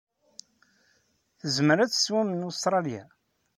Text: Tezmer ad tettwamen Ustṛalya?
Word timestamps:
Tezmer 1.39 1.79
ad 1.79 1.91
tettwamen 1.91 2.47
Ustṛalya? 2.49 3.03